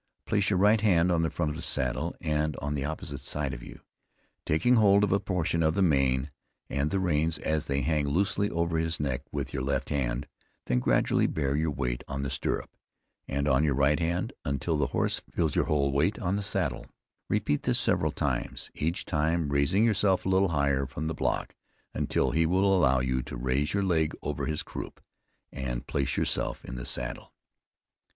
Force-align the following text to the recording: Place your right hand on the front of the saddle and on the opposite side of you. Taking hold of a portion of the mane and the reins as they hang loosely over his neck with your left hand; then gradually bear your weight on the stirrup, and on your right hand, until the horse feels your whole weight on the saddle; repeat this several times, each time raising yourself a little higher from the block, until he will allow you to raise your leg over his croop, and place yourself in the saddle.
Place 0.25 0.49
your 0.49 0.57
right 0.57 0.81
hand 0.81 1.11
on 1.11 1.21
the 1.21 1.29
front 1.29 1.51
of 1.51 1.55
the 1.55 1.61
saddle 1.61 2.15
and 2.19 2.55
on 2.55 2.73
the 2.73 2.83
opposite 2.83 3.19
side 3.19 3.53
of 3.53 3.61
you. 3.61 3.81
Taking 4.47 4.77
hold 4.77 5.03
of 5.03 5.11
a 5.11 5.19
portion 5.19 5.61
of 5.61 5.75
the 5.75 5.83
mane 5.83 6.31
and 6.71 6.89
the 6.89 6.99
reins 6.99 7.37
as 7.37 7.65
they 7.65 7.81
hang 7.81 8.07
loosely 8.09 8.49
over 8.49 8.79
his 8.79 8.99
neck 8.99 9.21
with 9.31 9.53
your 9.53 9.61
left 9.61 9.89
hand; 9.89 10.27
then 10.65 10.79
gradually 10.79 11.27
bear 11.27 11.55
your 11.55 11.69
weight 11.69 12.03
on 12.07 12.23
the 12.23 12.31
stirrup, 12.31 12.75
and 13.27 13.47
on 13.47 13.63
your 13.63 13.75
right 13.75 13.99
hand, 13.99 14.33
until 14.43 14.75
the 14.75 14.87
horse 14.87 15.21
feels 15.29 15.55
your 15.55 15.65
whole 15.65 15.91
weight 15.91 16.17
on 16.17 16.35
the 16.35 16.41
saddle; 16.41 16.87
repeat 17.29 17.61
this 17.61 17.77
several 17.77 18.11
times, 18.11 18.71
each 18.73 19.05
time 19.05 19.49
raising 19.49 19.83
yourself 19.83 20.25
a 20.25 20.29
little 20.29 20.49
higher 20.49 20.87
from 20.87 21.05
the 21.05 21.13
block, 21.13 21.53
until 21.93 22.31
he 22.31 22.47
will 22.47 22.75
allow 22.75 23.01
you 23.01 23.21
to 23.21 23.37
raise 23.37 23.71
your 23.75 23.83
leg 23.83 24.15
over 24.23 24.47
his 24.47 24.63
croop, 24.63 24.99
and 25.51 25.85
place 25.85 26.17
yourself 26.17 26.65
in 26.65 26.73
the 26.75 26.87
saddle. 26.87 27.31